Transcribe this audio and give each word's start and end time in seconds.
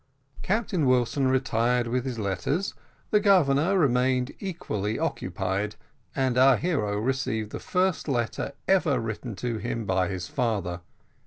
Captain 0.41 0.87
Wilson 0.87 1.27
retired 1.27 1.85
with 1.85 2.05
his 2.05 2.17
letters; 2.17 2.73
the 3.11 3.19
Governor 3.19 3.77
remained 3.77 4.31
equally 4.39 4.97
occupied; 4.97 5.75
and 6.15 6.39
our 6.39 6.57
hero 6.57 6.97
received 6.97 7.51
the 7.51 7.59
first 7.59 8.07
letter 8.07 8.53
ever 8.67 8.99
written 8.99 9.35
to 9.35 9.59
him 9.59 9.85
by 9.85 10.07
his 10.07 10.27
father. 10.27 10.81